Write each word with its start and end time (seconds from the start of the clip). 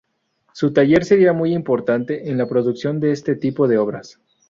Su 0.51 0.73
taller 0.73 1.05
sería 1.05 1.31
muy 1.31 1.53
importante 1.53 2.31
en 2.31 2.39
la 2.39 2.47
producción 2.47 2.99
de 2.99 3.11
este 3.11 3.35
tipo 3.35 3.67
de 3.67 3.77
obras. 3.77 4.19